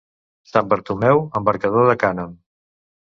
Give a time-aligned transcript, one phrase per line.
[0.51, 2.33] Sant Bartomeu, embarcador de cànem.